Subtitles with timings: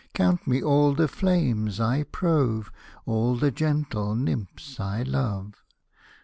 [0.15, 2.71] Count me all the flames I prove.
[3.05, 5.63] All the gentle nymphs I love.